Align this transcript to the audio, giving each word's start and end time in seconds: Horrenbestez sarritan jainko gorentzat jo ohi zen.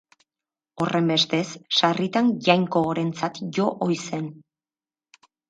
Horrenbestez 0.85 1.43
sarritan 1.81 2.31
jainko 2.47 2.83
gorentzat 2.89 3.39
jo 3.59 3.69
ohi 3.89 4.01
zen. 4.09 4.27